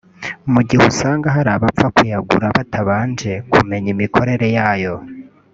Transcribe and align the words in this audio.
mu 0.53 0.61
gihe 0.67 0.81
usanga 0.91 1.27
hari 1.35 1.49
abapfa 1.55 1.87
kuyagura 1.95 2.47
batabanje 2.57 3.31
kumenya 3.51 3.87
imikorere 3.95 4.47
yayo 4.57 4.93